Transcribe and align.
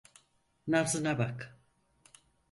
Nabzına 0.67 1.17
bak. 1.19 1.57